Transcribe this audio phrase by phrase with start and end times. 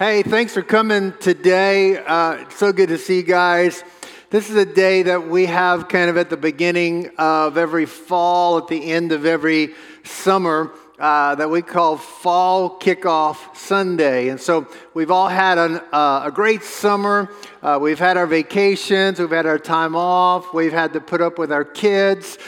[0.00, 1.98] Hey, thanks for coming today.
[1.98, 3.84] Uh, so good to see you guys.
[4.30, 8.56] This is a day that we have kind of at the beginning of every fall,
[8.56, 14.30] at the end of every summer, uh, that we call Fall Kickoff Sunday.
[14.30, 17.30] And so we've all had an, uh, a great summer.
[17.60, 21.38] Uh, we've had our vacations, we've had our time off, we've had to put up
[21.38, 22.38] with our kids.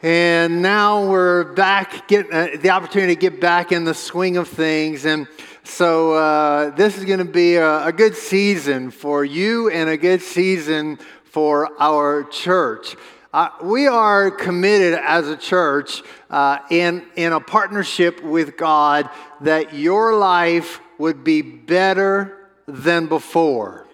[0.00, 4.46] And now we're back, getting uh, the opportunity to get back in the swing of
[4.46, 5.04] things.
[5.04, 5.26] And
[5.70, 9.96] so uh, this is going to be a, a, good season for you and a
[9.96, 12.96] good season for our church.
[13.32, 19.08] Uh, we are committed as a church uh, in, in a partnership with God
[19.42, 23.86] that your life would be better than before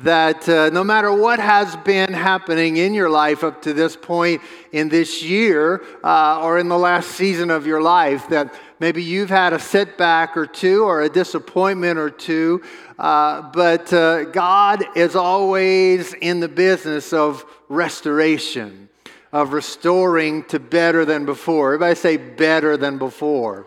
[0.00, 4.42] that uh, no matter what has been happening in your life up to this point
[4.72, 9.30] in this year uh, or in the last season of your life, that maybe you've
[9.30, 12.62] had a setback or two or a disappointment or two,
[12.98, 18.88] uh, but uh, God is always in the business of restoration,
[19.32, 21.74] of restoring to better than before.
[21.74, 23.66] Everybody say better than before.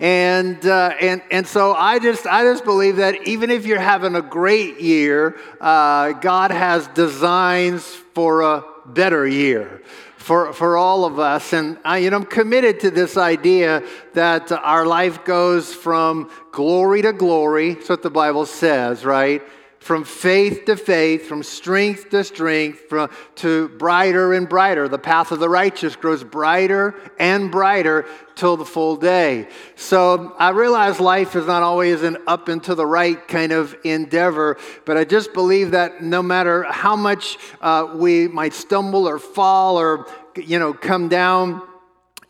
[0.00, 4.14] And, uh, and, and so I just, I just believe that even if you're having
[4.14, 9.82] a great year, uh, God has designs for a better year
[10.16, 11.52] for, for all of us.
[11.52, 13.82] And I, you know, I'm committed to this idea
[14.14, 17.74] that our life goes from glory to glory.
[17.74, 19.42] That's what the Bible says, right?
[19.78, 24.88] From faith to faith, from strength to strength, from, to brighter and brighter.
[24.88, 29.48] The path of the righteous grows brighter and brighter till the full day.
[29.76, 33.76] So I realize life is not always an up and to the right kind of
[33.84, 39.18] endeavor, but I just believe that no matter how much uh, we might stumble or
[39.18, 40.06] fall or,
[40.36, 41.62] you know, come down,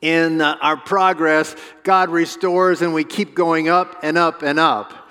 [0.01, 5.08] in uh, our progress, God restores and we keep going up and up and up.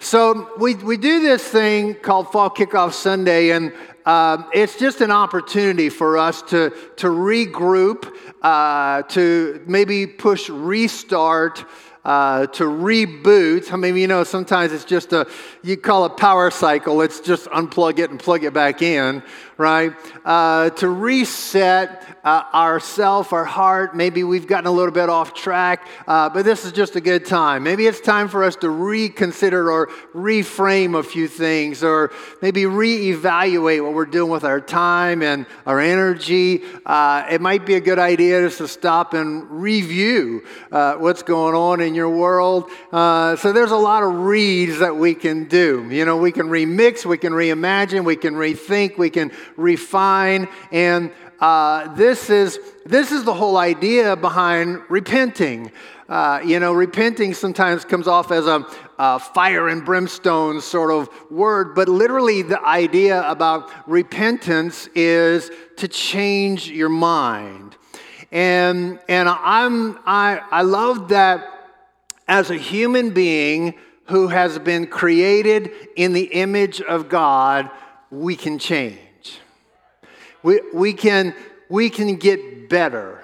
[0.00, 3.72] So we, we do this thing called Fall Kickoff Sunday, and
[4.06, 11.64] uh, it's just an opportunity for us to, to regroup, uh, to maybe push restart
[12.04, 13.72] uh, to reboot.
[13.72, 15.26] I mean, you know, sometimes it's just a,
[15.64, 19.22] you call it power cycle, it's just unplug it and plug it back in,
[19.58, 19.92] right?
[20.24, 23.96] Uh, to reset uh, ourself, our heart.
[23.96, 27.26] Maybe we've gotten a little bit off track, uh, but this is just a good
[27.26, 27.64] time.
[27.64, 33.82] Maybe it's time for us to reconsider or reframe a few things, or maybe reevaluate
[33.82, 36.62] what we're doing with our time and our energy.
[36.86, 41.56] Uh, it might be a good idea just to stop and review uh, what's going
[41.56, 42.70] on in your world.
[42.92, 45.88] Uh, so there's a lot of reads that we can do.
[45.90, 51.10] You know, we can remix, we can reimagine, we can rethink, we can refine, and
[51.40, 55.70] uh, this is this is the whole idea behind repenting.
[56.08, 58.66] Uh, you know, repenting sometimes comes off as a,
[58.98, 65.86] a, fire and brimstone sort of word, but literally the idea about repentance is to
[65.86, 67.76] change your mind.
[68.32, 71.46] And and I'm I I love that
[72.26, 77.70] as a human being who has been created in the image of God,
[78.10, 78.98] we can change.
[80.48, 81.34] We, we, can,
[81.68, 83.22] we can get better.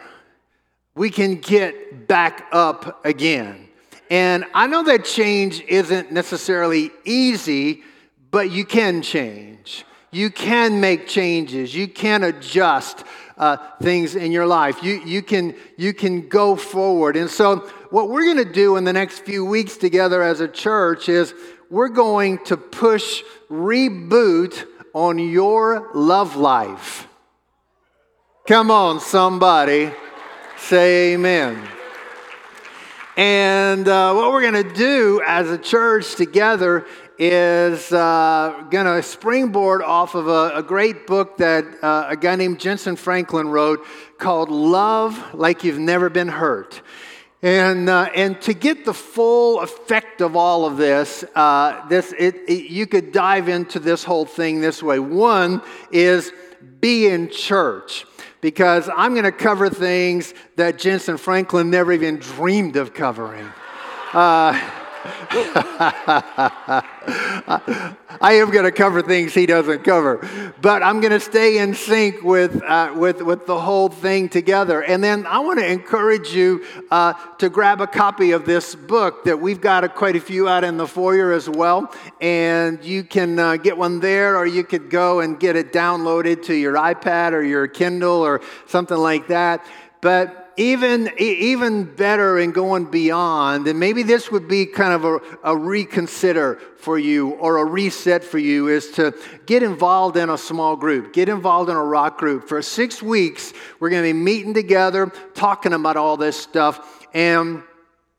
[0.94, 3.68] We can get back up again.
[4.10, 7.82] And I know that change isn't necessarily easy,
[8.30, 9.86] but you can change.
[10.10, 11.74] You can make changes.
[11.74, 13.04] You can adjust
[13.38, 14.82] uh, things in your life.
[14.82, 17.16] You, you, can, you can go forward.
[17.16, 20.48] And so, what we're going to do in the next few weeks together as a
[20.48, 21.32] church is
[21.70, 27.08] we're going to push reboot on your love life.
[28.46, 29.90] Come on, somebody.
[30.58, 31.66] Say amen.
[33.16, 36.84] And uh, what we're going to do as a church together
[37.16, 42.36] is uh, going to springboard off of a, a great book that uh, a guy
[42.36, 43.82] named Jentezen Franklin wrote
[44.18, 46.82] called Love Like You've Never Been Hurt.
[47.40, 52.34] And, uh, and to get the full effect of all of this, uh, this it,
[52.46, 54.98] it, you could dive into this whole thing this way.
[54.98, 56.30] One is
[56.80, 58.04] be in church
[58.44, 63.48] because I'm going to cover things that Jentezen Franklin never even dreamed of covering.
[64.12, 64.60] Uh,
[68.20, 70.26] I am going to cover things he doesn't cover,
[70.62, 74.82] but I'm going to stay in sync with, uh, with, with the whole thing together.
[74.82, 79.24] And then I want to encourage you uh, to grab a copy of this book
[79.24, 81.92] that we've got a, quite a few out in the foyer as well.
[82.20, 86.44] And you can uh, get one there, or you could go and get it downloaded
[86.44, 89.66] to your iPad or your Kindle or something like that.
[90.00, 95.20] But even, even better and going beyond, and maybe this would be kind of a,
[95.52, 99.14] a reconsider for you or a reset for you, is to
[99.46, 102.48] get involved in a small group, get involved in a rock group.
[102.48, 107.06] For six weeks, we're going to be meeting together, talking about all this stuff.
[107.14, 107.62] And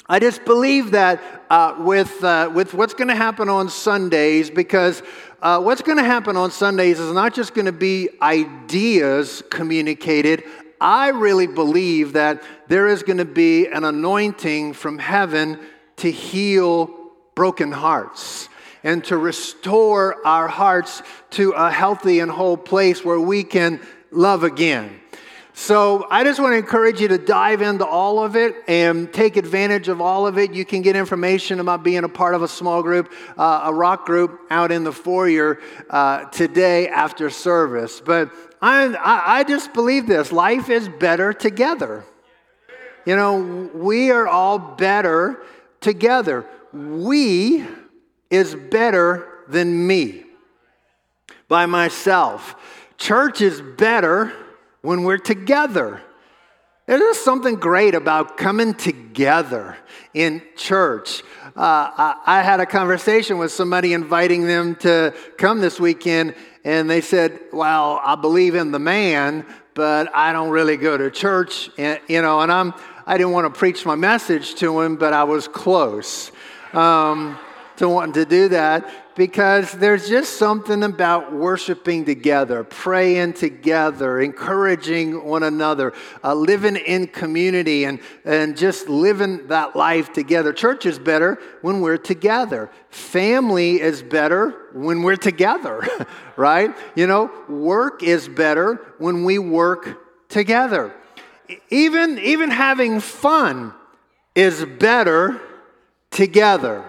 [0.07, 5.01] I just believe that uh, with, uh, with what's going to happen on Sundays, because
[5.41, 10.43] uh, what's going to happen on Sundays is not just going to be ideas communicated.
[10.79, 15.59] I really believe that there is going to be an anointing from heaven
[15.97, 16.89] to heal
[17.35, 18.49] broken hearts
[18.83, 21.01] and to restore our hearts
[21.31, 23.79] to a healthy and whole place where we can
[24.11, 25.01] love again.
[25.57, 29.37] So I just want to encourage you to dive into all of it and take
[29.37, 30.53] advantage of all of it.
[30.53, 34.05] You can get information about being a part of a small group, uh, a rock
[34.05, 38.01] group out in the foyer uh, today after service.
[38.01, 38.31] But
[38.67, 42.03] I, I just believe this life is better together.
[43.05, 45.39] You know, we are all better
[45.81, 46.47] together.
[46.73, 47.65] We
[48.31, 50.23] is better than me
[51.47, 52.55] by myself.
[52.97, 54.33] Church is better
[54.81, 56.01] when we're together.
[56.87, 59.77] There's something great about coming together
[60.13, 61.23] in church.
[61.55, 66.35] Uh, I, I, had a conversation with somebody inviting them to come this weekend,
[66.65, 69.45] and they said, Well, I believe in the man,
[69.75, 71.69] but I don't really go to church.
[71.77, 72.73] And, you know, and I'm,
[73.05, 76.31] I didn't want to preach my message to him, but I was close
[76.73, 77.37] um,
[77.77, 85.23] to wanting to do that because there's just something about worshiping together, praying together, encouraging
[85.23, 90.51] one another, uh, living in community, and, and just living that life together.
[90.51, 92.69] Church is better when we're together.
[92.89, 95.87] Family is better when we're together,
[96.35, 96.75] right?
[96.95, 100.93] You know, work is better when we work together.
[101.69, 103.73] Even, even having fun
[104.33, 105.39] is better
[106.11, 106.83] together.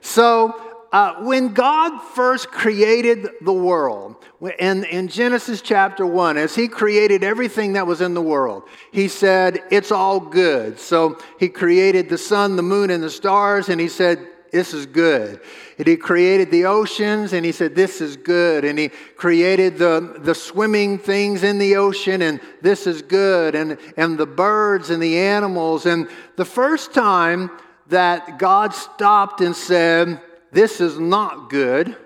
[0.00, 4.16] So, uh, when God first created the world,
[4.58, 9.08] in, in Genesis chapter 1, as He created everything that was in the world, He
[9.08, 10.78] said, It's all good.
[10.78, 14.86] So He created the sun, the moon, and the stars, and He said, This is
[14.86, 15.40] good.
[15.76, 18.64] And He created the oceans, and He said, This is good.
[18.64, 23.54] And He created the, the swimming things in the ocean, and this is good.
[23.54, 25.84] And, and the birds and the animals.
[25.84, 27.50] And the first time
[27.88, 30.22] that God stopped and said,
[30.52, 31.96] this is not good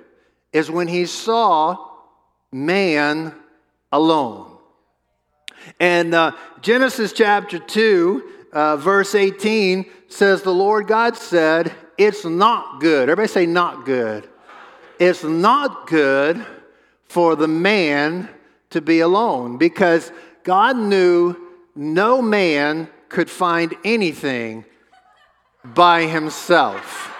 [0.52, 1.76] is when he saw
[2.50, 3.34] man
[3.90, 4.56] alone.
[5.78, 12.80] And uh, Genesis chapter 2, uh, verse 18 says, The Lord God said, It's not
[12.80, 13.08] good.
[13.08, 14.28] Everybody say, not good.
[14.98, 16.44] It's not good
[17.04, 18.28] for the man
[18.70, 20.12] to be alone because
[20.44, 21.36] God knew
[21.74, 24.64] no man could find anything
[25.64, 27.11] by himself.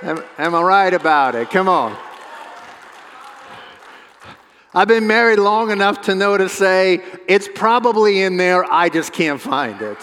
[0.00, 1.50] Am, am I right about it?
[1.50, 1.96] Come on.
[4.72, 9.12] I've been married long enough to know to say, it's probably in there, I just
[9.12, 9.98] can't find it.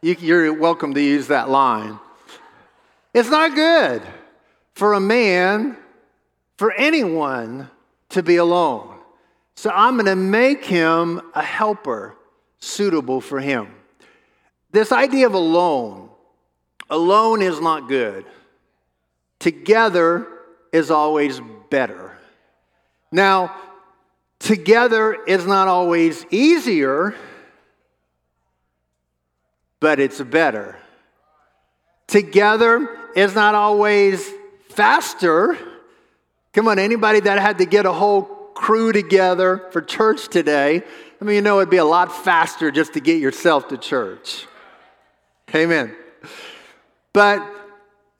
[0.00, 1.98] You, are welcome to use that line.
[3.12, 4.02] It's not good
[4.74, 5.76] for a man,
[6.56, 7.68] for anyone,
[8.10, 8.94] to be alone.
[9.54, 12.16] So I'm going to make him a helper
[12.58, 13.74] suitable for him.
[14.70, 16.05] This idea of alone
[16.88, 18.24] Alone is not good.
[19.38, 20.26] Together
[20.72, 22.16] is always better.
[23.10, 23.54] Now,
[24.38, 27.14] together is not always easier,
[29.80, 30.76] but it's better.
[32.06, 34.28] Together is not always
[34.70, 35.58] faster.
[36.52, 38.22] Come on, anybody that had to get a whole
[38.54, 40.82] crew together for church today,
[41.20, 44.46] I mean, you know it'd be a lot faster just to get yourself to church.
[45.54, 45.94] Amen.
[47.16, 47.50] But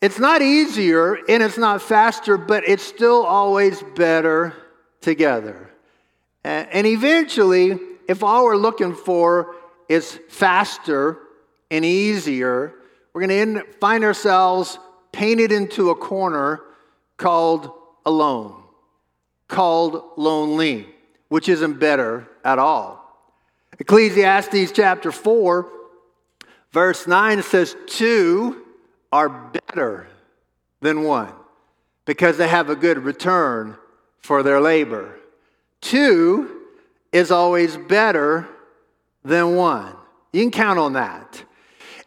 [0.00, 4.55] it's not easier and it's not faster, but it's still always better
[5.03, 5.69] together.
[6.43, 9.55] And eventually, if all we're looking for
[9.87, 11.19] is faster
[11.71, 12.73] and easier,
[13.12, 14.79] we're going to find ourselves
[15.12, 16.62] painted into a corner
[17.19, 17.71] called
[18.07, 18.62] alone,
[19.47, 20.88] called lonely,
[21.29, 23.05] which isn't better at all.
[23.79, 25.71] Ecclesiastes chapter 4,
[26.73, 28.62] verse 9 says, Two
[29.13, 30.09] are better
[30.81, 31.33] than one
[32.05, 33.77] because they have a good return
[34.21, 35.19] for their labor.
[35.81, 36.63] Two
[37.13, 38.49] is always better
[39.25, 39.95] than one.
[40.33, 41.45] You can count on that.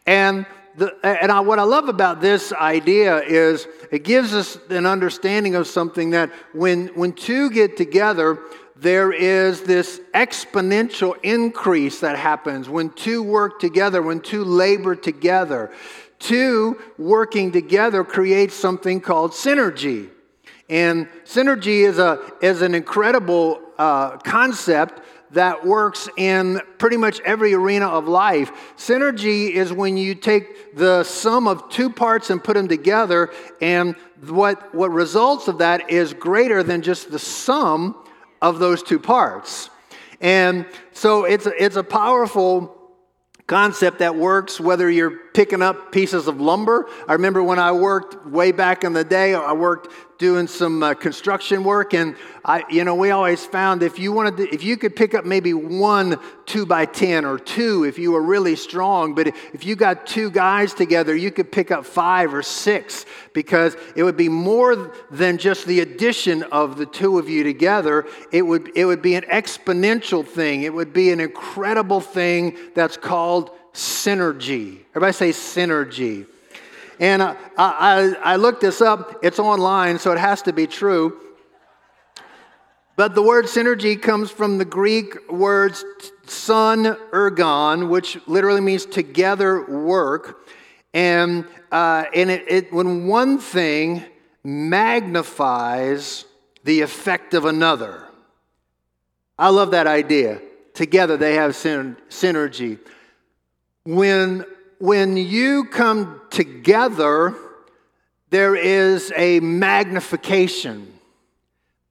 [0.06, 4.86] And the, and I, what I love about this idea is it gives us an
[4.86, 8.38] understanding of something that when, when two get together,
[8.76, 15.70] there is this exponential increase that happens when two work together, when two labor together.
[16.20, 20.10] Two working together creates something called synergy.
[20.68, 27.54] And synergy is, a, is an incredible uh, concept that works in pretty much every
[27.54, 28.52] arena of life.
[28.76, 33.94] Synergy is when you take the sum of two parts and put them together, and
[34.28, 37.96] what, what results of that is greater than just the sum
[38.42, 39.70] of those two parts.
[40.20, 42.76] And so it's, it's a powerful
[43.46, 46.86] concept that works whether you're picking up pieces of lumber.
[47.06, 50.92] I remember when I worked way back in the day, I worked doing some uh,
[50.92, 54.76] construction work, and I, you know, we always found if you wanted, to, if you
[54.76, 59.14] could pick up maybe one two by ten or two, if you were really strong,
[59.14, 63.76] but if you got two guys together, you could pick up five or six because
[63.96, 68.06] it would be more than just the addition of the two of you together.
[68.30, 70.64] It would, it would be an exponential thing.
[70.64, 74.80] It would be an incredible thing that's called synergy.
[74.90, 76.26] Everybody say synergy.
[76.98, 81.18] And I, I, I looked this up, it's online, so it has to be true.
[82.96, 85.84] But the word synergy comes from the Greek words
[86.26, 90.46] sun ergon, which literally means together work.
[90.92, 94.04] And, uh, and it, it, when one thing
[94.44, 96.24] magnifies
[96.64, 98.06] the effect of another.
[99.38, 100.40] I love that idea.
[100.74, 102.78] Together they have synergy.
[103.84, 104.44] When
[104.78, 107.34] when you come together,
[108.30, 110.92] there is a magnification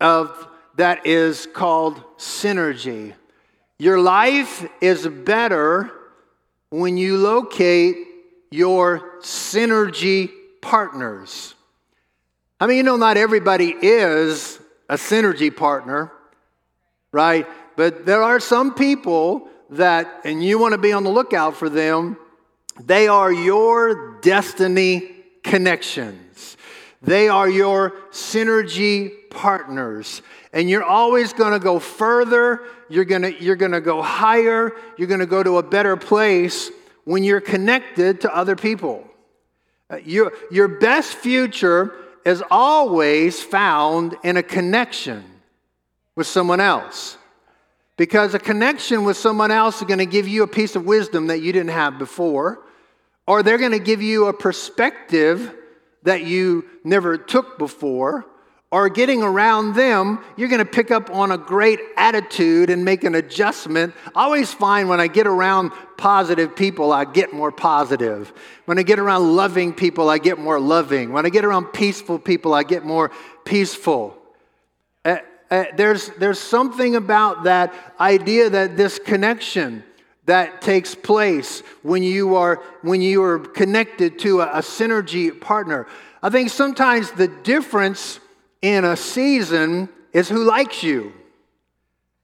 [0.01, 3.13] of that is called synergy.
[3.77, 5.91] Your life is better
[6.69, 7.97] when you locate
[8.49, 10.31] your synergy
[10.61, 11.53] partners.
[12.59, 16.11] I mean, you know, not everybody is a synergy partner,
[17.11, 17.47] right?
[17.75, 21.69] But there are some people that, and you want to be on the lookout for
[21.69, 22.17] them,
[22.79, 25.11] they are your destiny
[25.43, 26.57] connections.
[27.01, 30.21] They are your synergy partners.
[30.51, 32.63] And you're always going to go further.
[32.89, 34.73] You're going to you're going to go higher.
[34.97, 36.71] You're going to go to a better place
[37.05, 39.05] when you're connected to other people.
[39.89, 41.95] Uh, your, your best future
[42.25, 45.23] is always found in a connection
[46.15, 47.17] with someone else.
[47.99, 51.27] Because a connection with someone else is going to give you a piece of wisdom
[51.27, 52.63] that you didn't have before
[53.29, 55.53] or they're going to give you a perspective
[56.01, 58.25] that you never took before,
[58.71, 63.03] or getting around them, you're going to pick up on a great attitude and make
[63.03, 63.93] an adjustment.
[64.15, 68.33] I always find when I get around positive people, I get more positive.
[68.65, 71.13] When I get around loving people, I get more loving.
[71.13, 73.11] When I get around peaceful people, I get more
[73.45, 74.18] peaceful.
[75.49, 79.83] Uh, there's, there's something about that idea that this connection,
[80.29, 85.87] that takes place when you are when you are connected to a, a, synergy partner.
[86.21, 88.19] I think sometimes the difference
[88.61, 91.13] in a season is who likes you,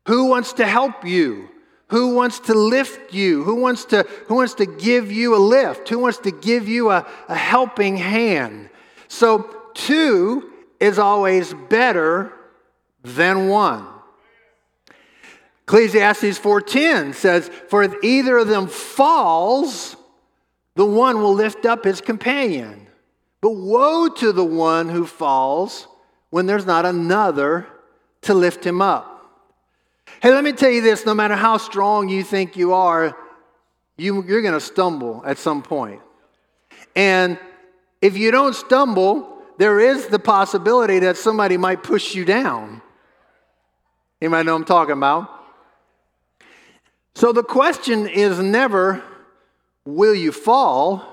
[0.05, 1.49] who wants to help you,
[1.87, 5.89] who wants to lift you, who wants to who wants to give you a lift,
[5.89, 8.69] who wants to give you a, a helping hand.
[9.07, 12.31] So two is always better
[13.05, 13.87] than one.
[15.67, 19.95] Ecclesiastes 4:10 says, "For if either of them falls,
[20.75, 22.87] the one will lift up his companion.
[23.41, 25.87] But woe to the one who falls
[26.29, 27.67] when there's not another
[28.21, 29.15] to lift him up."
[30.21, 33.15] Hey, let me tell you this, no matter how strong you think you are,
[33.97, 36.01] you, you're going to stumble at some point.
[36.95, 37.39] And
[38.01, 42.81] if you don't stumble, there is the possibility that somebody might push you down.
[44.29, 45.29] Might know what I'm talking about.
[47.15, 49.03] So the question is never,
[49.85, 51.05] will you fall?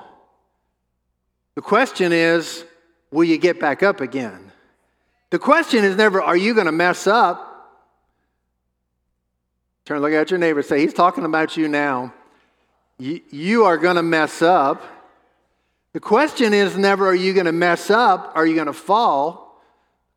[1.54, 2.64] The question is,
[3.10, 4.50] will you get back up again?
[5.30, 7.48] The question is never, are you going to mess up?
[9.84, 12.12] Turn look at your neighbor say, he's talking about you now.
[12.98, 14.82] You, are going to mess up.
[15.92, 18.32] The question is never, are you going to mess up?
[18.34, 19.60] Are you going to fall?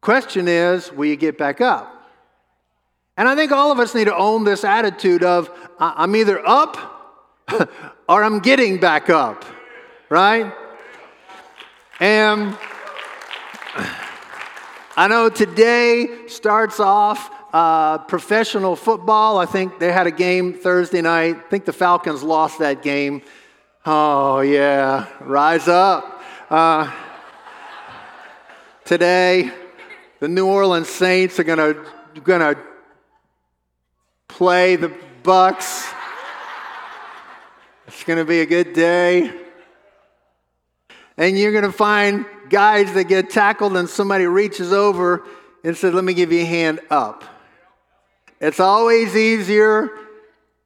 [0.02, 1.95] Question is, will you get back up?
[3.18, 6.78] And I think all of us need to own this attitude of I'm either up
[8.10, 9.46] or I'm getting back up,
[10.10, 10.54] right?
[12.00, 12.58] And
[14.98, 19.38] I know today starts off uh, professional football.
[19.38, 21.38] I think they had a game Thursday night.
[21.38, 23.22] I think the Falcons lost that game.
[23.86, 26.22] Oh, yeah, rise up.
[26.50, 26.92] Uh,
[28.84, 29.52] today,
[30.20, 32.58] the New Orleans Saints are going to
[34.27, 34.91] play the
[35.24, 35.91] Bucs.
[37.88, 39.32] It's going to be a good day.
[41.17, 45.24] And you're going to find guys that get tackled and somebody reaches over
[45.63, 47.24] and says, Let me give you a hand up.
[48.41, 49.89] It's always easier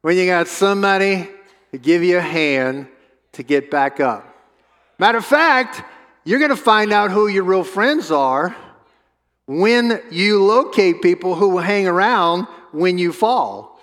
[0.02, 1.28] when you got somebody
[1.70, 2.88] to give you a hand
[3.32, 4.26] to get back up.
[4.98, 5.82] Matter of fact,
[6.24, 8.54] you're going to find out who your real friends are
[9.46, 13.80] when you locate people who will hang around when you fall,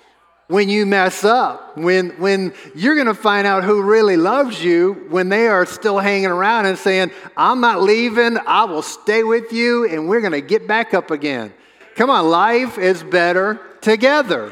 [0.48, 4.94] when you mess up, when, when you're going to find out who really loves you
[5.10, 9.52] when they are still hanging around and saying, I'm not leaving, I will stay with
[9.52, 11.54] you, and we're going to get back up again.
[11.96, 14.52] Come on, life is better together.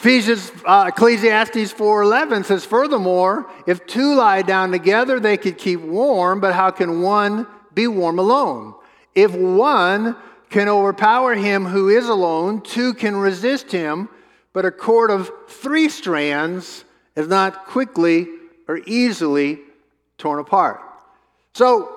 [0.00, 6.40] Ephesians, uh, Ecclesiastes 4.11 says, Furthermore, if two lie down together, they could keep warm,
[6.40, 8.74] but how can one be warm alone?
[9.14, 10.16] If one
[10.50, 14.08] can overpower him who is alone, two can resist him,
[14.52, 16.84] but a cord of three strands
[17.16, 18.26] is not quickly
[18.66, 19.60] or easily
[20.18, 20.80] torn apart.
[21.54, 21.96] So,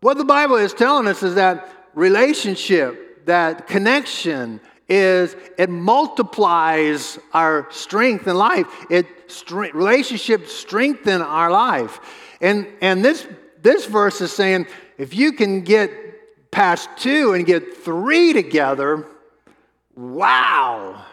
[0.00, 7.68] what the Bible is telling us is that relationship, that connection, is it multiplies our
[7.70, 8.66] strength in life.
[8.90, 9.06] It
[9.72, 12.00] relationships strengthen our life.
[12.40, 13.26] And and this
[13.62, 14.66] this verse is saying
[14.98, 15.90] if you can get
[16.52, 19.04] past two and get three together,
[19.96, 21.04] wow.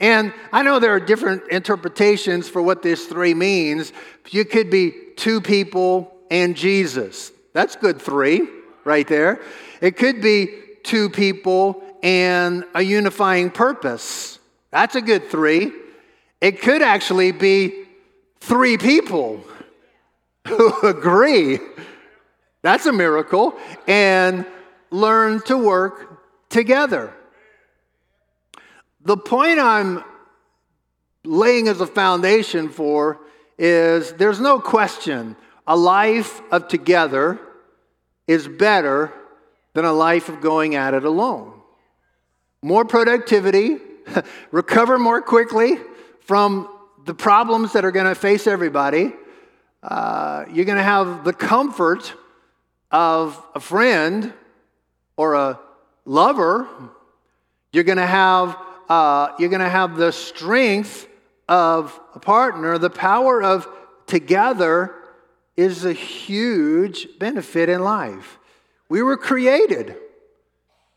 [0.00, 3.92] And I know there are different interpretations for what this three means.
[4.30, 7.30] You could be two people and Jesus.
[7.52, 8.48] That's good three
[8.84, 9.40] right there.
[9.80, 10.48] It could be
[10.82, 14.38] two people and a unifying purpose.
[14.70, 15.72] That's a good three.
[16.40, 17.84] It could actually be
[18.40, 19.44] three people
[20.48, 21.60] who agree.
[22.64, 23.54] That's a miracle.
[23.86, 24.44] And
[24.90, 27.14] learn to work together.
[29.02, 30.02] The point I'm
[31.24, 33.20] laying as a foundation for
[33.56, 37.38] is there's no question a life of together
[38.26, 39.12] is better
[39.74, 41.54] than a life of going at it alone
[42.64, 43.76] more productivity,
[44.50, 45.76] recover more quickly
[46.20, 46.66] from
[47.04, 49.12] the problems that are going to face everybody.
[49.82, 52.14] Uh, you're going to have the comfort
[52.94, 54.32] of a friend
[55.16, 55.58] or a
[56.04, 56.68] lover.
[57.72, 58.56] You're going to have
[58.88, 61.08] uh, you're going to have the strength
[61.48, 62.78] of a partner.
[62.78, 63.66] The power of
[64.06, 64.94] together
[65.56, 68.38] is a huge benefit in life.
[68.88, 69.96] We were created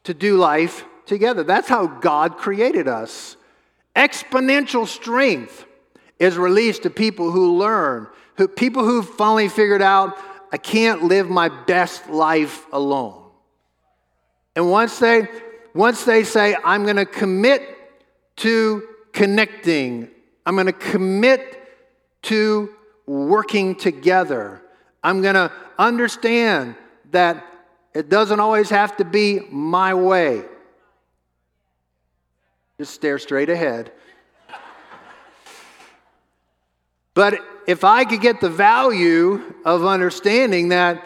[0.03, 1.43] to do life together.
[1.43, 3.37] That's how God created us.
[3.95, 5.65] Exponential strength
[6.19, 10.17] is released to people who learn, who, people who finally figured out,
[10.51, 13.23] I can't live my best life alone.
[14.55, 15.27] And once they,
[15.73, 17.61] once they say, I'm going to commit
[18.37, 20.09] to connecting,
[20.45, 21.63] I'm going to commit
[22.23, 22.73] to
[23.05, 24.61] working together,
[25.03, 26.75] I'm going to understand
[27.11, 27.45] that
[27.93, 30.43] it doesn't always have to be my way.
[32.79, 33.91] Just stare straight ahead.
[37.17, 41.03] But if I could get the value of understanding that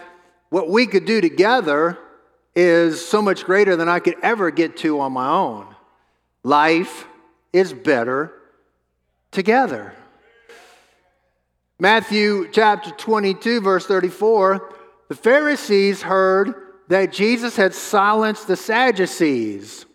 [0.50, 1.98] what we could do together
[2.54, 5.74] is so much greater than I could ever get to on my own,
[6.44, 7.08] life
[7.54, 8.34] is better
[9.32, 9.94] together.
[11.80, 14.70] Matthew chapter 22, verse 34
[15.08, 16.56] the Pharisees heard
[16.90, 19.86] that Jesus had silenced the Sadducees.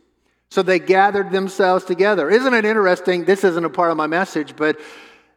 [0.50, 2.30] So they gathered themselves together.
[2.30, 3.26] Isn't it interesting?
[3.26, 4.80] This isn't a part of my message, but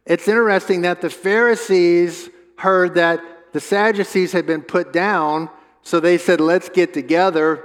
[0.06, 3.20] it's interesting that the Pharisees heard that
[3.52, 5.50] the Sadducees had been put down,
[5.82, 7.64] so they said, let's get together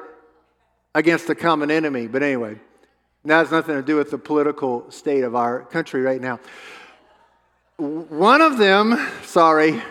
[0.93, 2.07] against the common enemy.
[2.07, 2.59] But anyway,
[3.25, 6.39] that has nothing to do with the political state of our country right now.
[7.77, 9.81] One of them, sorry,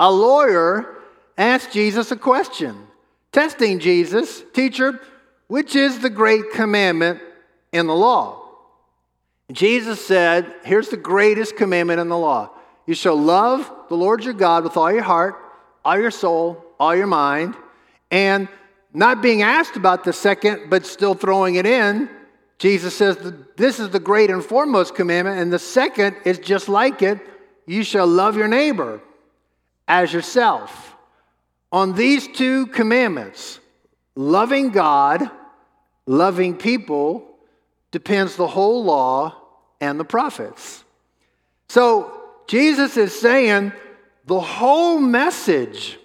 [0.00, 0.96] a lawyer
[1.36, 2.86] asked Jesus a question
[3.32, 5.00] testing Jesus, Teacher,
[5.48, 7.20] which is the great commandment
[7.72, 8.43] in the law?
[9.52, 12.50] Jesus said, Here's the greatest commandment in the law.
[12.86, 15.36] You shall love the Lord your God with all your heart,
[15.84, 17.54] all your soul, all your mind.
[18.10, 18.48] And
[18.92, 22.08] not being asked about the second, but still throwing it in,
[22.58, 23.18] Jesus says,
[23.56, 25.40] This is the great and foremost commandment.
[25.40, 27.18] And the second is just like it
[27.66, 29.00] you shall love your neighbor
[29.88, 30.94] as yourself.
[31.72, 33.58] On these two commandments,
[34.14, 35.28] loving God,
[36.06, 37.33] loving people,
[37.94, 39.40] depends the whole law
[39.80, 40.82] and the prophets.
[41.68, 42.10] So
[42.48, 43.72] Jesus is saying
[44.26, 45.96] the whole message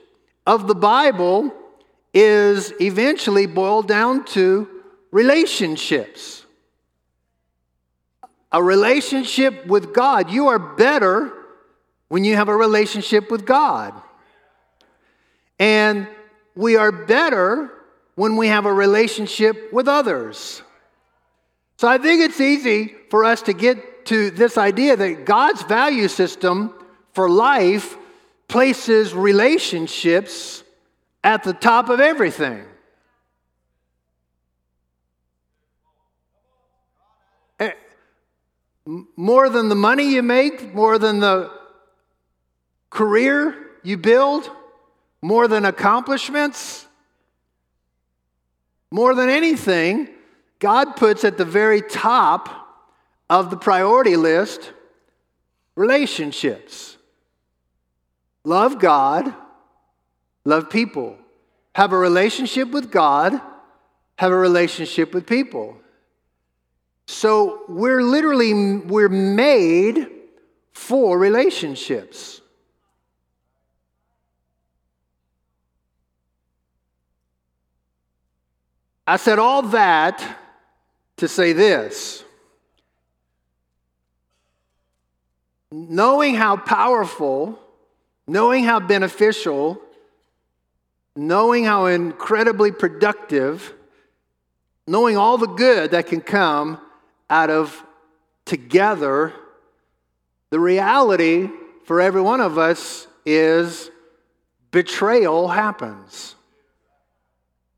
[0.46, 1.52] of the Bible
[2.14, 4.70] is eventually boiled down to
[5.10, 6.46] relationships.
[8.52, 10.30] A relationship with God.
[10.30, 11.34] You are better
[12.10, 14.00] when you have a relationship with God.
[15.58, 16.08] And
[16.54, 17.72] we are better
[18.14, 20.62] when we have a relationship with others.
[21.80, 26.10] So I think it's easy for us to get to this idea that God's value
[26.10, 26.74] system
[27.14, 27.96] for life
[28.50, 30.66] places relationships
[31.24, 32.66] at the top of everything.
[37.62, 37.72] Eh,
[39.16, 41.50] more than the money you make, more than the
[42.90, 44.52] career you build,
[45.22, 46.86] more than accomplishments,
[48.92, 50.10] more than anything,
[50.60, 52.68] God puts at the very top
[53.30, 54.74] of the priority list
[55.76, 56.98] relationships.
[58.44, 59.34] Love God,
[60.44, 61.18] love people.
[61.76, 63.40] Have a relationship with God,
[64.18, 65.78] have a relationship with people.
[67.08, 70.08] So we're literally we're made
[70.74, 72.42] for relationships.
[79.08, 80.38] I said all that
[81.20, 82.24] to say this.
[85.72, 87.60] Knowing how powerful,
[88.26, 89.80] knowing how beneficial,
[91.16, 93.74] knowing how incredibly productive,
[94.88, 96.80] knowing all the good that can come
[97.30, 97.84] out of
[98.46, 99.34] together,
[100.50, 101.50] the reality
[101.86, 103.92] for every one of us is
[104.72, 106.36] betrayal happens.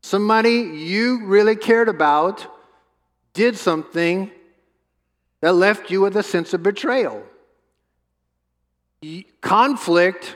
[0.03, 2.47] Somebody you really cared about
[3.33, 4.31] did something
[5.41, 7.23] that left you with a sense of betrayal.
[9.41, 10.35] Conflict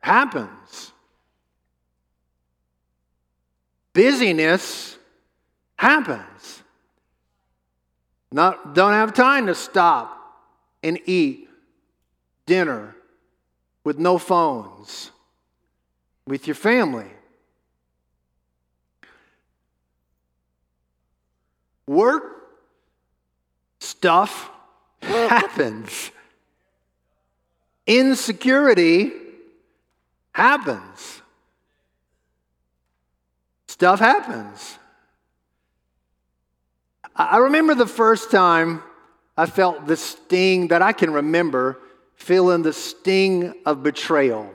[0.00, 0.92] happens.
[3.92, 4.96] Busyness
[5.76, 6.62] happens.
[8.32, 10.12] Not, don't have time to stop
[10.82, 11.48] and eat
[12.46, 12.94] dinner
[13.84, 15.10] with no phones
[16.26, 17.10] with your family.
[21.86, 22.35] Work
[23.96, 24.50] stuff
[25.00, 26.10] happens.
[27.86, 29.10] Insecurity
[30.32, 31.22] happens.
[33.68, 34.78] Stuff happens.
[37.14, 38.82] I remember the first time
[39.34, 41.80] I felt the sting that I can remember
[42.16, 44.52] feeling the sting of betrayal.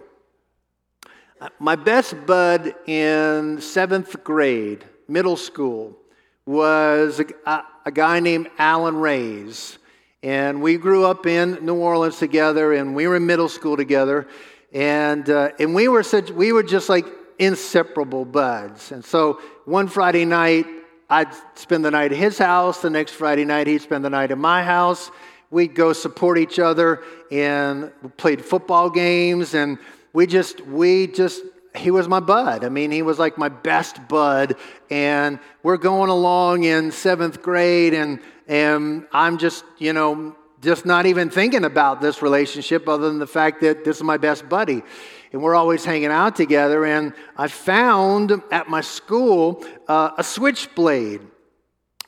[1.58, 5.98] My best bud in seventh grade, middle school,
[6.46, 9.78] was a, a guy named Alan Rays.
[10.24, 14.28] And we grew up in New Orleans together, and we were in middle school together.
[14.72, 17.06] And, uh, and we, were such, we were just like
[17.40, 18.92] inseparable buds.
[18.92, 20.66] And so one Friday night,
[21.10, 22.82] I'd spend the night at his house.
[22.82, 25.12] The next Friday night, he'd spend the night at my house.
[25.50, 29.54] We'd go support each other and played football games.
[29.56, 29.80] And
[30.14, 31.42] we just, we just
[31.76, 32.64] he was my bud.
[32.64, 34.56] I mean, he was like my best bud.
[34.90, 41.06] And we're going along in seventh grade, and, and I'm just, you know, just not
[41.06, 44.84] even thinking about this relationship other than the fact that this is my best buddy.
[45.32, 46.86] And we're always hanging out together.
[46.86, 51.22] And I found at my school uh, a switchblade,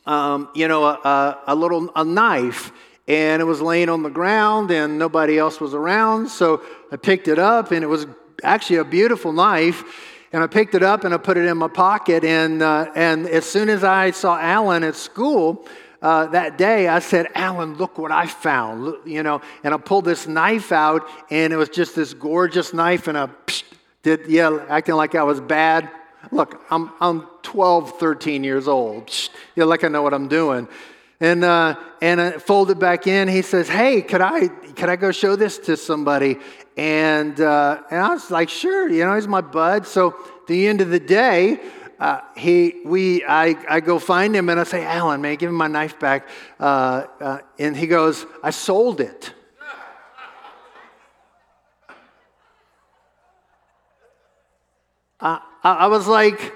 [0.06, 2.72] um, you know, a, a, a little a knife
[3.08, 7.28] and it was laying on the ground and nobody else was around so i picked
[7.28, 8.08] it up and it was
[8.44, 9.84] actually a beautiful knife.
[10.32, 12.24] And I picked it up and I put it in my pocket.
[12.24, 15.68] And, uh, and as soon as I saw Alan at school,
[16.04, 18.84] uh, that day, I said, Alan, look what I found.
[18.84, 22.74] Look, you know, and I pulled this knife out, and it was just this gorgeous
[22.74, 23.64] knife, and I psh,
[24.04, 25.90] did, yeah, acting like I was bad.
[26.30, 29.08] Look, I'm, I'm 12, 13 years old.
[29.08, 30.68] Psh, yeah, like I know what I'm doing.
[31.24, 33.30] And, uh, and I folded back in.
[33.30, 36.38] He says, Hey, could I, could I go show this to somebody?
[36.76, 39.88] And, uh, and I was like, sure, you know, he's my bud.
[39.88, 40.18] So
[40.50, 41.62] the end of the day,
[41.98, 45.56] uh, he, we, I, I go find him and I say, Alan, man, give me
[45.56, 46.28] my knife back.
[46.60, 49.32] Uh, uh and he goes, I sold it.
[55.22, 56.54] I, I was like,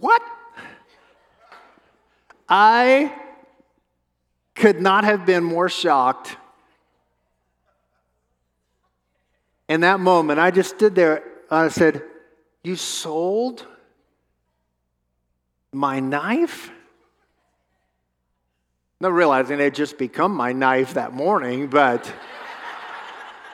[0.00, 0.22] what?
[2.56, 3.12] I
[4.54, 6.36] could not have been more shocked
[9.68, 11.16] in that moment, I just stood there
[11.50, 12.04] and I said,
[12.62, 13.66] You sold
[15.72, 16.70] my knife?
[19.00, 22.06] Not realizing it had just become my knife that morning, but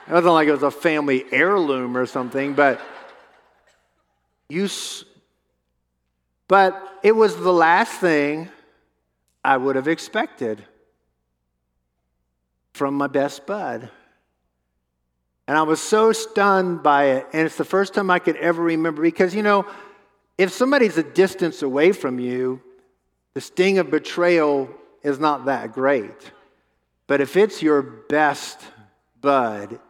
[0.06, 2.82] it wasn't like it was a family heirloom or something, but
[4.50, 4.68] you,
[6.48, 8.50] but it was the last thing
[9.44, 10.64] I would have expected
[12.72, 13.90] from my best bud.
[15.46, 17.26] And I was so stunned by it.
[17.32, 19.66] And it's the first time I could ever remember because, you know,
[20.38, 22.62] if somebody's a distance away from you,
[23.34, 24.68] the sting of betrayal
[25.02, 26.32] is not that great.
[27.06, 28.60] But if it's your best
[29.20, 29.80] bud,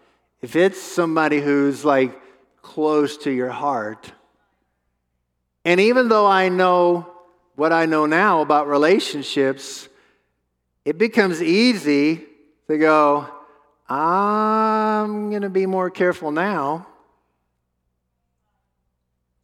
[0.40, 2.18] if it's somebody who's like
[2.62, 4.12] close to your heart,
[5.64, 7.10] and even though I know
[7.61, 9.87] what I know now about relationships,
[10.87, 12.25] it becomes easy
[12.68, 13.29] to go,
[13.87, 16.87] I'm going to be more careful now.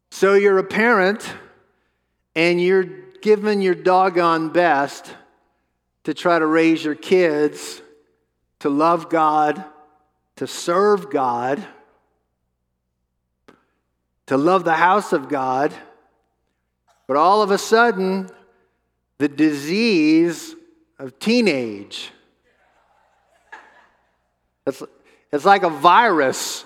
[0.09, 1.31] So you're a parent
[2.35, 2.85] and you're
[3.21, 5.13] giving your doggone best
[6.05, 7.83] to try to raise your kids
[8.61, 9.63] to love God,
[10.37, 11.63] to serve God,
[14.25, 15.71] to love the house of God.
[17.07, 18.29] But all of a sudden,
[19.17, 20.55] the disease
[20.99, 22.11] of teenage.
[24.65, 24.83] It's,
[25.31, 26.65] it's like a virus.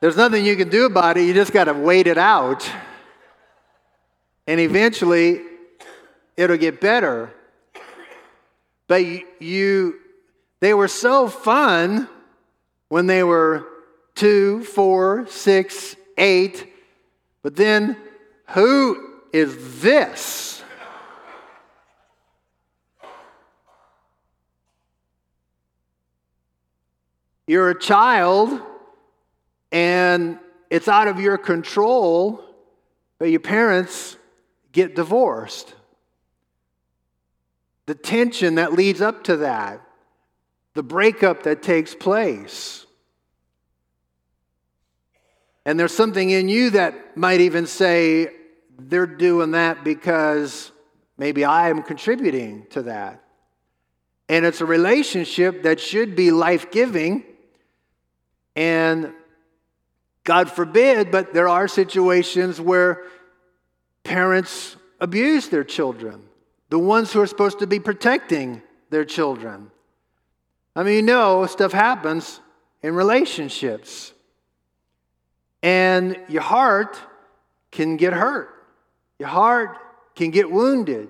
[0.00, 1.24] There's nothing you can do about it.
[1.24, 2.68] You just got to wait it out.
[4.46, 5.42] And eventually,
[6.36, 7.30] it'll get better.
[8.86, 9.04] But
[9.40, 9.96] you,
[10.60, 12.08] they were so fun
[12.88, 13.66] when they were
[14.14, 16.72] two, four, six, eight.
[17.42, 17.96] But then
[18.48, 20.62] who is this?
[27.46, 28.60] You're a child
[29.70, 30.38] and
[30.70, 32.42] it's out of your control,
[33.18, 34.16] but your parents
[34.72, 35.74] get divorced.
[37.86, 39.80] The tension that leads up to that,
[40.74, 42.85] the breakup that takes place.
[45.66, 48.28] And there's something in you that might even say,
[48.78, 50.70] they're doing that because
[51.18, 53.20] maybe I am contributing to that.
[54.28, 57.24] And it's a relationship that should be life giving.
[58.54, 59.12] And
[60.22, 63.02] God forbid, but there are situations where
[64.04, 66.22] parents abuse their children,
[66.70, 69.72] the ones who are supposed to be protecting their children.
[70.76, 72.40] I mean, you know, stuff happens
[72.84, 74.12] in relationships
[75.66, 76.96] and your heart
[77.72, 78.54] can get hurt.
[79.18, 79.76] Your heart
[80.14, 81.08] can get wounded.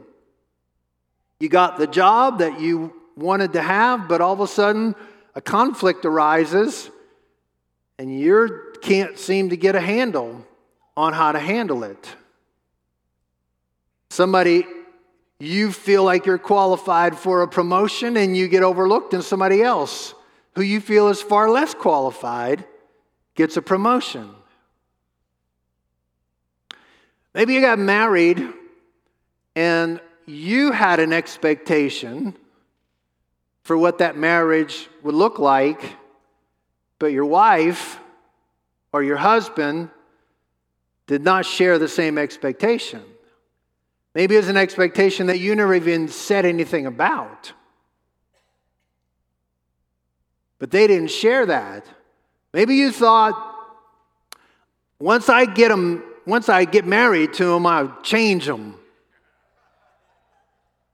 [1.39, 4.95] You got the job that you wanted to have, but all of a sudden
[5.35, 6.91] a conflict arises
[7.99, 10.47] and you can't seem to get a handle
[10.97, 12.17] on how to handle it.
[14.09, 14.65] Somebody,
[15.39, 20.15] you feel like you're qualified for a promotion and you get overlooked, and somebody else
[20.55, 22.65] who you feel is far less qualified
[23.35, 24.31] gets a promotion.
[27.37, 28.43] Maybe you got married
[29.55, 32.35] and you had an expectation
[33.63, 35.97] for what that marriage would look like,
[36.99, 38.01] but your wife
[38.91, 39.91] or your husband
[41.07, 43.03] did not share the same expectation.
[44.15, 47.53] Maybe it was an expectation that you never even said anything about.
[50.59, 51.85] But they didn't share that.
[52.55, 53.37] Maybe you thought,
[54.99, 58.75] once I get them once I get married to them, I'll change them.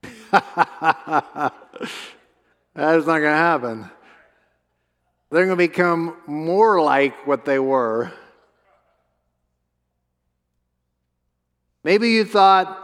[0.31, 1.55] That's
[2.75, 3.90] not going to happen.
[5.31, 8.12] They're going to become more like what they were.
[11.83, 12.79] Maybe you thought,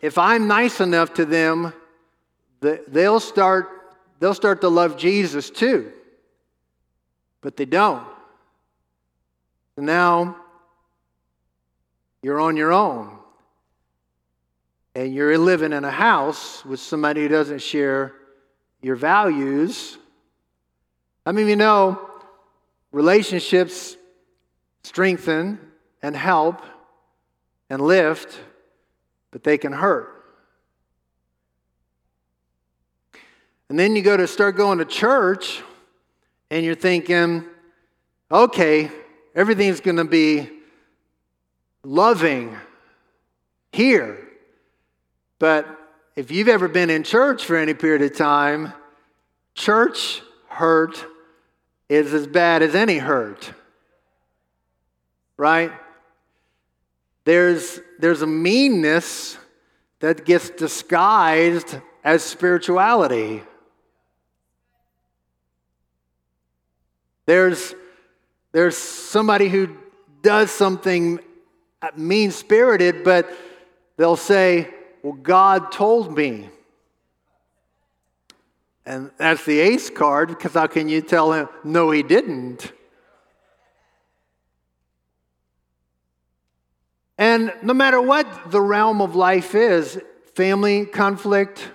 [0.00, 1.72] if I'm nice enough to them,
[2.60, 3.68] they'll start,
[4.20, 5.92] they'll start to love Jesus too.
[7.40, 8.06] But they don't.
[9.76, 10.36] now
[12.26, 13.08] you're on your own.
[14.96, 18.14] And you're living in a house with somebody who doesn't share
[18.82, 19.96] your values.
[21.24, 22.10] I mean, you know,
[22.90, 23.96] relationships
[24.82, 25.60] strengthen
[26.02, 26.62] and help
[27.70, 28.36] and lift,
[29.30, 30.24] but they can hurt.
[33.68, 35.62] And then you go to start going to church
[36.50, 37.44] and you're thinking,
[38.32, 38.90] okay,
[39.36, 40.55] everything's going to be
[41.86, 42.56] loving
[43.72, 44.18] here.
[45.38, 45.66] But
[46.16, 48.72] if you've ever been in church for any period of time,
[49.54, 51.04] church hurt
[51.88, 53.52] is as bad as any hurt.
[55.36, 55.70] Right?
[57.24, 59.38] There's, there's a meanness
[60.00, 63.42] that gets disguised as spirituality.
[67.26, 67.74] There's,
[68.52, 69.76] there's somebody who
[70.22, 71.20] does something
[71.82, 73.30] Uh, mean spirited, but
[73.96, 76.48] they'll say, Well, God told me.
[78.84, 82.72] And that's the ace card because how can you tell him, No, he didn't?
[87.18, 90.00] And no matter what the realm of life is
[90.34, 91.66] family conflict,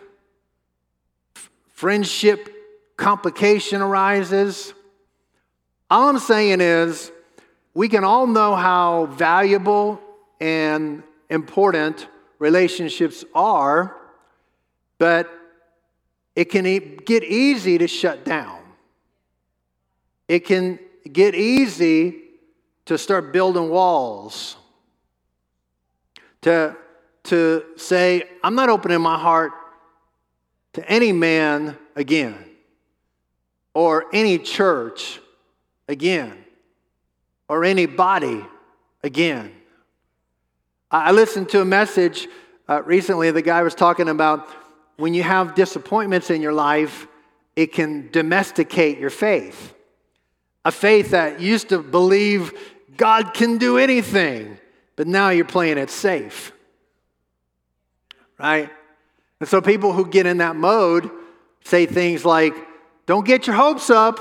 [1.70, 2.48] friendship
[2.96, 4.74] complication arises.
[5.90, 7.12] All I'm saying is,
[7.74, 10.00] we can all know how valuable
[10.40, 12.08] and important
[12.40, 13.96] relationships are,
[14.98, 15.30] but
[16.36, 18.60] it can get easy to shut down.
[20.28, 20.80] It can
[21.12, 22.22] get easy
[22.86, 24.58] to start building walls
[26.42, 26.76] to,
[27.24, 29.52] to say, I'm not opening my heart
[30.74, 32.36] to any man again
[33.74, 35.20] or any church
[35.88, 36.42] again
[37.52, 38.46] or any body
[39.04, 39.52] again.
[40.90, 42.28] I listened to a message
[42.70, 43.32] uh, recently.
[43.32, 44.48] The guy was talking about
[44.96, 47.08] when you have disappointments in your life,
[47.56, 49.74] it can domesticate your faith.
[50.64, 52.54] A faith that used to believe
[52.98, 54.58] God can do anything
[54.96, 56.52] but now you're playing it safe.
[58.38, 58.70] Right?
[59.40, 61.10] And so people who get in that mode
[61.66, 62.54] say things like,
[63.08, 64.20] don't get your hopes up.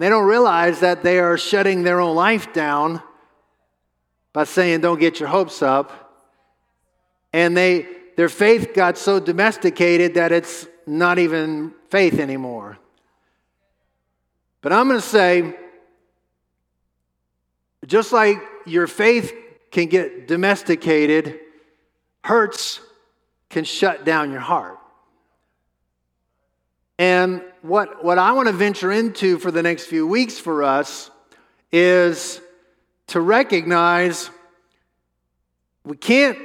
[0.00, 3.02] They don't realize that they are shutting their own life down
[4.32, 6.16] by saying, don't get your hopes up.
[7.34, 7.86] And they,
[8.16, 12.78] their faith got so domesticated that it's not even faith anymore.
[14.62, 15.54] But I'm going to say,
[17.86, 19.34] just like your faith
[19.70, 21.40] can get domesticated,
[22.24, 22.80] hurts
[23.50, 24.79] can shut down your heart.
[27.00, 31.10] And what, what I want to venture into for the next few weeks for us
[31.72, 32.42] is
[33.06, 34.28] to recognize
[35.82, 36.36] we can't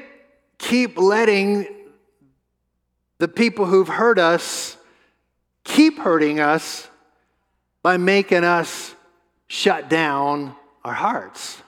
[0.57, 1.67] keep letting
[3.17, 4.77] the people who've hurt us
[5.65, 6.87] keep hurting us
[7.83, 8.95] by making us
[9.47, 11.61] shut down our hearts.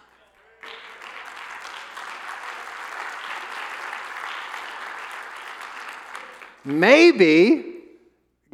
[6.64, 7.77] Maybe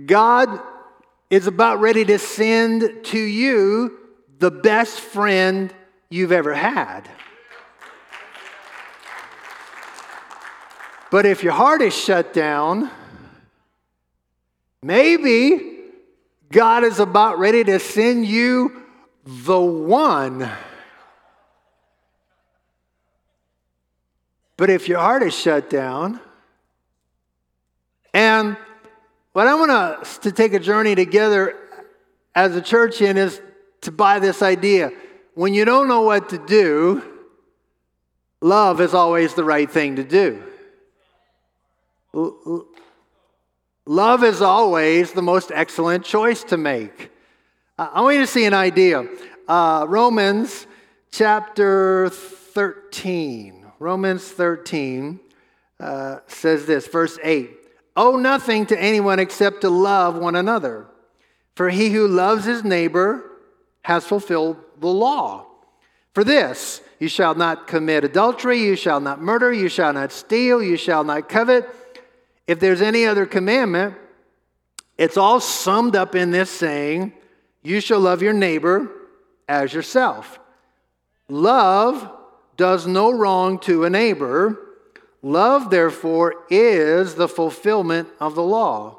[0.06, 0.60] God
[1.30, 3.98] is about ready to send to you
[4.40, 5.74] the best friend
[6.10, 7.10] you've ever had.
[11.12, 12.90] But if your heart is shut down,
[14.82, 15.78] maybe
[16.52, 18.84] God is about ready to send you
[19.26, 20.50] the one.
[24.58, 26.20] But if your heart is shut down,
[28.14, 28.58] and
[29.34, 31.56] what I want us to take a journey together
[32.36, 33.42] as a church in is
[33.82, 34.92] to buy this idea.
[35.34, 37.04] When you don't know what to do,
[38.42, 40.44] love is always the right thing to do.
[43.88, 47.12] Love is always the most excellent choice to make.
[47.80, 49.08] I want you to see an idea.
[49.48, 50.68] Uh, Romans
[51.12, 53.66] chapter 13.
[53.80, 55.20] Romans 13
[55.80, 57.63] uh, says this, verse 8
[57.96, 60.88] Owe nothing to anyone except to love one another.
[61.56, 63.24] For he who loves his neighbor
[63.84, 65.46] has fulfilled the law.
[66.14, 70.64] For this, you shall not commit adultery, you shall not murder, you shall not steal,
[70.64, 71.70] you shall not covet.
[72.48, 73.96] If there's any other commandment,
[74.98, 77.14] it's all summed up in this saying,
[77.62, 78.90] You shall love your neighbor
[79.48, 80.40] as yourself.
[81.30, 82.10] Love
[82.58, 84.60] does no wrong to a neighbor.
[85.24, 88.98] Love, therefore, is the fulfillment of the law.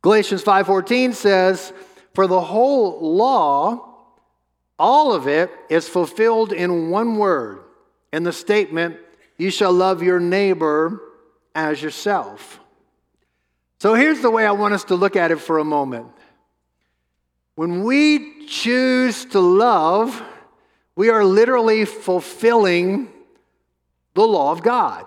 [0.00, 1.72] Galatians 5:14 says,
[2.14, 3.96] "For the whole law,
[4.78, 7.58] all of it is fulfilled in one word,
[8.12, 8.98] in the statement,
[9.36, 11.02] you shall love your neighbor
[11.56, 12.60] as yourself."
[13.80, 16.06] So here's the way I want us to look at it for a moment.
[17.56, 20.22] When we choose to love,
[20.94, 23.12] we are literally fulfilling
[24.14, 25.04] the law of God.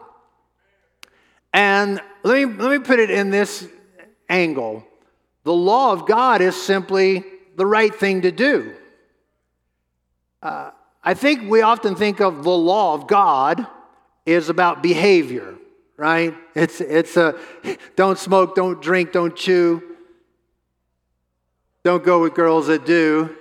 [1.54, 3.68] And let me, let me put it in this
[4.30, 4.86] angle
[5.44, 7.24] the law of God is simply
[7.56, 8.76] the right thing to do.
[10.44, 10.72] Uh,
[11.04, 13.66] I think we often think of the law of God
[14.26, 15.56] is about behavior,
[15.98, 16.36] right?
[16.54, 17.36] It's, it's a
[17.96, 19.82] don't smoke, don't drink, don't chew,
[21.84, 23.36] don't go with girls that do,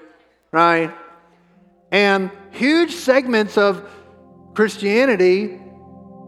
[0.50, 0.94] right?
[1.90, 3.86] And huge segments of
[4.54, 5.60] Christianity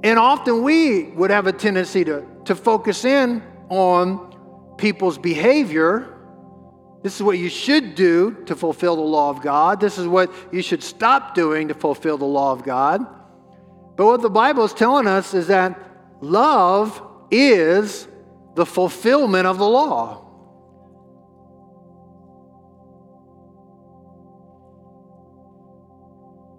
[0.03, 6.17] and often we would have a tendency to, to focus in on people's behavior
[7.03, 9.81] This is what you should do to fulfill the law of God.
[9.81, 13.07] This is what you should stop doing to fulfill the law of God.
[13.97, 15.79] But what the Bible is telling us is that
[16.21, 18.07] love is
[18.55, 20.27] the fulfillment of the law.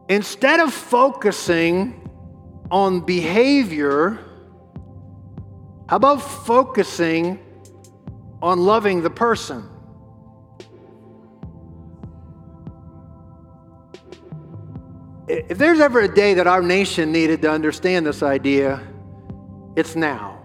[0.09, 2.09] Instead of focusing
[2.71, 4.17] on behavior,
[5.87, 7.37] how about focusing
[8.41, 9.67] on loving the person?
[15.27, 18.81] If there's ever a day that our nation needed to understand this idea,
[19.75, 20.41] it's now.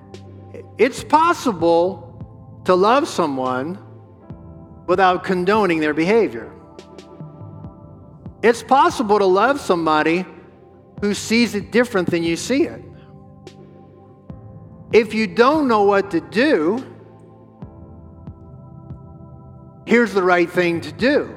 [0.78, 3.78] It's possible to love someone
[4.86, 6.52] without condoning their behavior.
[8.42, 10.24] It's possible to love somebody
[11.00, 12.82] who sees it different than you see it.
[14.92, 16.84] If you don't know what to do,
[19.86, 21.36] here's the right thing to do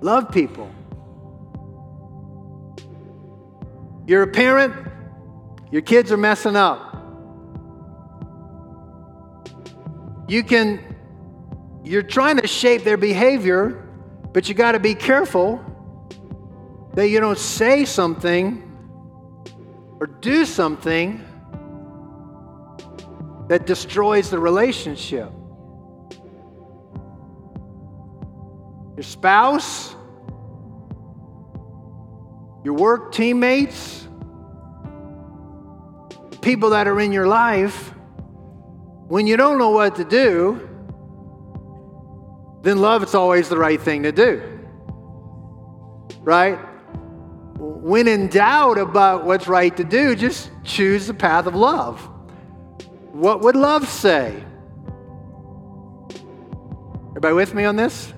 [0.00, 0.70] love people.
[4.06, 4.74] You're a parent,
[5.70, 6.90] your kids are messing up.
[10.28, 10.80] You can,
[11.82, 13.84] you're trying to shape their behavior
[14.34, 15.64] but you got to be careful
[16.94, 18.70] that you don't say something
[20.00, 21.24] or do something
[23.48, 25.30] that destroys the relationship.
[28.96, 29.94] Your spouse,
[32.64, 34.06] your work teammates,
[36.40, 37.90] people that are in your life,
[39.08, 40.68] when you don't know what to do,
[42.62, 44.42] then love is always the right thing to do.
[46.20, 46.58] Right?
[47.64, 52.00] When in doubt about what's right to do, just choose the path of love.
[53.12, 54.42] What would love say?
[57.10, 58.12] Everybody with me on this?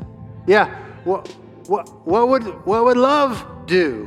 [0.46, 0.74] Yeah.
[1.04, 1.28] What,
[1.66, 4.06] what, what, would, what would love do?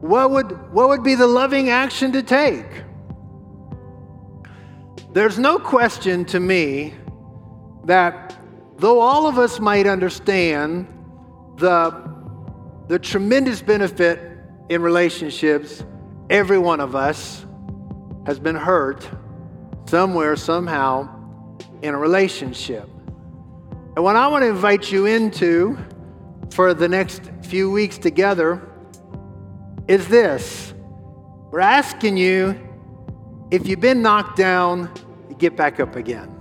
[0.00, 2.66] What would, what would be the loving action to take?
[5.12, 6.94] There's no question to me
[7.84, 8.36] that
[8.78, 10.86] though all of us might understand
[11.56, 12.05] the,
[12.88, 14.20] the tremendous benefit
[14.68, 15.84] in relationships,
[16.30, 17.44] every one of us
[18.26, 19.08] has been hurt
[19.86, 21.08] somewhere, somehow,
[21.82, 22.88] in a relationship.
[23.94, 25.78] And what I want to invite you into
[26.50, 28.62] for the next few weeks together
[29.88, 30.74] is this.
[31.50, 32.60] We're asking you
[33.50, 34.90] if you've been knocked down,
[35.38, 36.32] get back up again.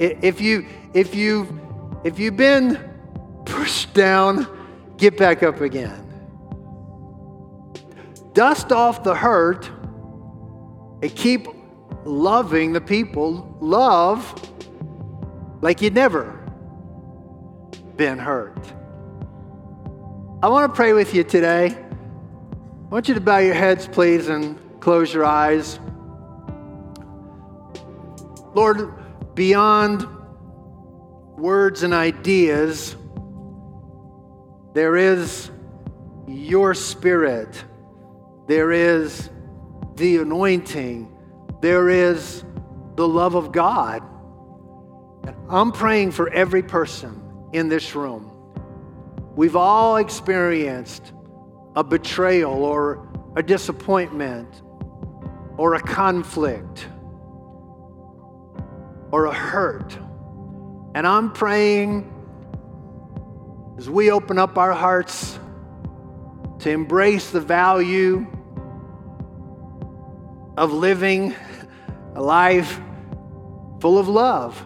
[0.00, 1.60] If you if you
[2.02, 2.78] if you've been
[3.44, 4.46] pushed down,
[5.10, 6.00] get back up again.
[8.32, 9.68] Dust off the hurt
[11.02, 11.46] and keep
[12.04, 13.54] loving the people.
[13.60, 14.22] Love
[15.60, 16.40] like you'd never
[17.96, 18.56] been hurt.
[20.42, 21.66] I want to pray with you today.
[21.66, 25.78] I want you to bow your heads, please, and close your eyes.
[28.54, 30.06] Lord, beyond
[31.36, 32.96] words and ideas,
[34.74, 35.50] there is
[36.26, 37.64] your spirit,
[38.46, 39.30] there is
[39.94, 41.16] the anointing,
[41.60, 42.44] there is
[42.96, 44.02] the love of God.
[45.26, 47.22] And I'm praying for every person
[47.52, 48.30] in this room.
[49.36, 51.12] We've all experienced
[51.76, 54.62] a betrayal or a disappointment
[55.56, 56.88] or a conflict
[59.12, 59.96] or a hurt.
[60.94, 62.10] And I'm praying
[63.76, 65.38] as we open up our hearts
[66.60, 68.26] to embrace the value
[70.56, 71.34] of living
[72.14, 72.80] a life
[73.80, 74.64] full of love.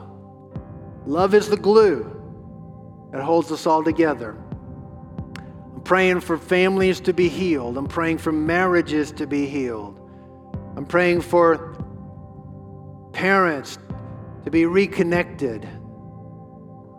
[1.06, 2.14] Love is the glue
[3.10, 4.36] that holds us all together.
[5.74, 7.78] I'm praying for families to be healed.
[7.78, 9.98] I'm praying for marriages to be healed.
[10.76, 11.74] I'm praying for
[13.12, 13.78] parents
[14.44, 15.66] to be reconnected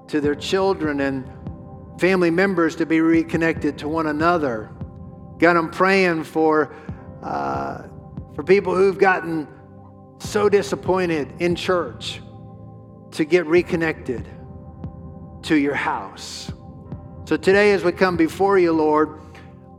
[0.08, 1.32] to their children and
[2.00, 4.72] family members to be reconnected to one another.
[5.38, 6.74] God, I'm praying for,
[7.22, 7.84] uh,
[8.36, 9.48] for people who've gotten
[10.20, 12.22] so disappointed in church
[13.12, 14.28] to get reconnected
[15.44, 16.52] to your house.
[17.26, 19.22] So today, as we come before you, Lord,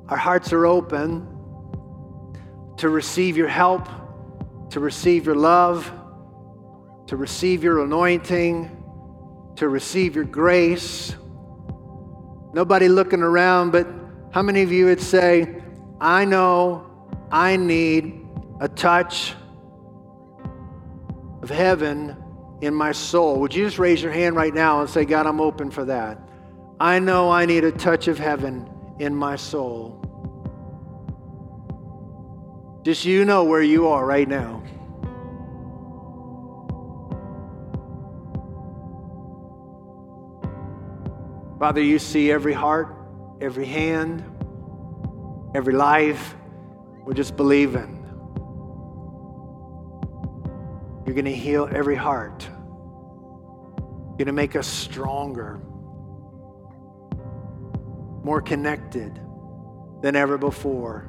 [0.09, 1.27] our hearts are open
[2.79, 3.89] to receive your help,
[4.71, 5.93] to receive your love
[7.11, 8.71] to receive your anointing,
[9.57, 11.13] to receive your grace.
[12.53, 13.87] Nobody looking around, but
[14.33, 15.63] how many of you would say,
[16.01, 16.87] I know
[17.31, 18.27] I need
[18.61, 19.35] a touch
[21.43, 22.17] of heaven
[22.61, 23.41] in my soul.
[23.41, 26.19] Would you just raise your hand right now and say, God, I'm open for that?
[26.79, 29.97] I know I need a touch of heaven in my soul.
[32.83, 34.63] Just you know where you are right now.
[41.61, 42.97] Father, you see every heart,
[43.43, 44.25] every hand,
[45.55, 46.35] every life.
[47.05, 47.99] We're just believing.
[51.05, 52.49] You're going to heal every heart.
[52.49, 55.61] You're going to make us stronger,
[58.25, 59.21] more connected
[60.01, 61.07] than ever before.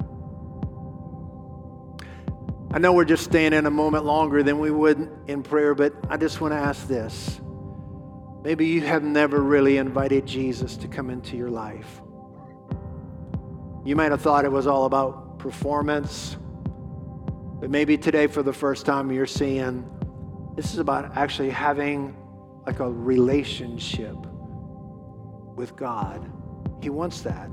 [2.72, 5.94] I know we're just staying in a moment longer than we would in prayer, but
[6.10, 7.40] I just want to ask this.
[8.42, 12.00] Maybe you have never really invited Jesus to come into your life.
[13.84, 16.36] You might have thought it was all about performance,
[17.60, 19.88] but maybe today, for the first time, you're seeing
[20.56, 22.16] this is about actually having
[22.66, 24.16] like a relationship
[25.56, 26.30] with God.
[26.82, 27.48] He wants that.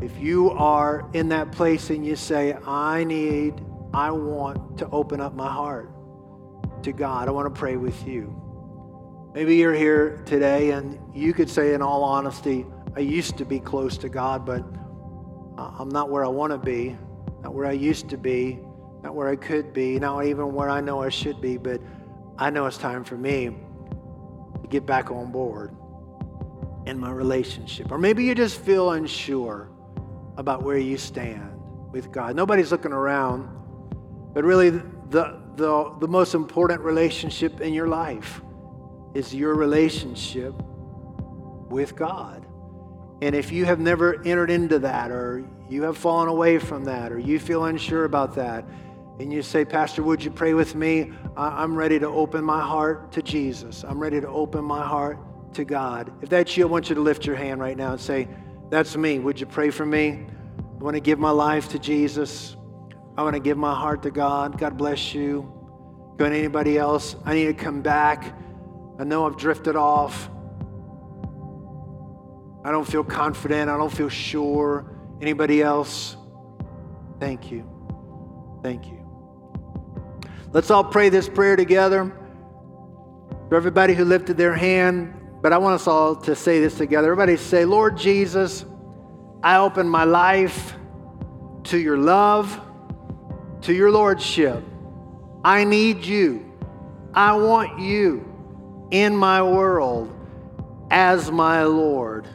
[0.00, 3.60] If you are in that place and you say, I need,
[3.92, 5.90] I want to open up my heart
[6.84, 8.41] to God, I want to pray with you.
[9.34, 13.60] Maybe you're here today and you could say, in all honesty, I used to be
[13.60, 14.62] close to God, but
[15.56, 16.98] uh, I'm not where I want to be,
[17.42, 18.58] not where I used to be,
[19.02, 21.80] not where I could be, not even where I know I should be, but
[22.36, 23.56] I know it's time for me
[24.60, 25.74] to get back on board
[26.84, 27.90] in my relationship.
[27.90, 29.70] Or maybe you just feel unsure
[30.36, 31.58] about where you stand
[31.90, 32.36] with God.
[32.36, 33.48] Nobody's looking around,
[34.34, 38.42] but really the, the, the most important relationship in your life
[39.14, 40.54] is your relationship
[41.68, 42.46] with God.
[43.22, 47.12] And if you have never entered into that, or you have fallen away from that,
[47.12, 48.64] or you feel unsure about that,
[49.20, 51.12] and you say, Pastor, would you pray with me?
[51.36, 53.84] I'm ready to open my heart to Jesus.
[53.84, 55.18] I'm ready to open my heart
[55.54, 56.12] to God.
[56.22, 58.28] If that's you, I want you to lift your hand right now and say,
[58.70, 59.18] That's me.
[59.18, 60.26] Would you pray for me?
[60.58, 62.56] I want to give my life to Jesus.
[63.16, 64.58] I want to give my heart to God.
[64.58, 65.52] God bless you.
[66.16, 67.14] Going anybody else?
[67.24, 68.34] I need to come back.
[68.98, 70.28] I know I've drifted off.
[72.64, 73.68] I don't feel confident.
[73.68, 74.86] I don't feel sure.
[75.20, 76.16] Anybody else?
[77.18, 77.68] Thank you.
[78.62, 78.98] Thank you.
[80.52, 82.12] Let's all pray this prayer together.
[83.48, 87.10] For everybody who lifted their hand, but I want us all to say this together.
[87.10, 88.64] Everybody say, Lord Jesus,
[89.42, 90.74] I open my life
[91.64, 92.60] to your love,
[93.62, 94.62] to your lordship.
[95.44, 96.52] I need you.
[97.12, 98.31] I want you
[98.92, 100.14] in my world
[100.90, 102.28] as my Lord.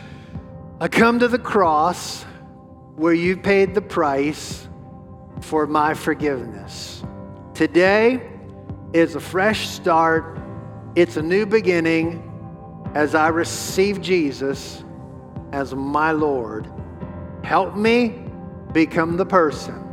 [0.80, 2.24] I come to the cross
[2.94, 4.68] where you paid the price
[5.40, 7.02] for my forgiveness.
[7.52, 8.30] Today
[8.92, 10.38] is a fresh start,
[10.94, 12.24] it's a new beginning
[12.94, 14.84] as I receive Jesus
[15.52, 16.70] as my Lord.
[17.42, 18.22] Help me
[18.72, 19.84] become the person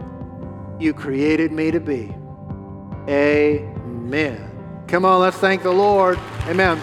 [0.80, 2.14] you created me to be.
[3.10, 4.55] Amen.
[4.88, 6.20] Come on, let's thank the Lord.
[6.48, 6.80] Amen.